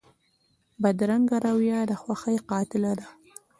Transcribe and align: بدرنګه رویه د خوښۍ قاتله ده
بدرنګه 0.81 1.37
رویه 1.45 1.79
د 1.89 1.91
خوښۍ 2.01 2.37
قاتله 2.49 2.91
ده 2.99 3.07